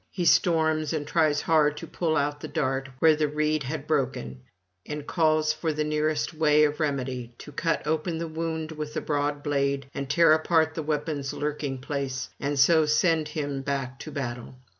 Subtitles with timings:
[0.09, 4.41] He storms, and tries hard to pull out the dart where the reed had broken,
[4.83, 9.43] and calls for the nearest way of remedy, to cut open the wound with broad
[9.43, 14.55] blade, and tear apart the weapon's lurking place, and so send him back to battle.